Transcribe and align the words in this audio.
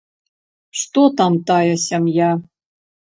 Што 0.79 1.03
там 1.21 1.37
тая 1.51 1.75
сям'я? 1.83 2.31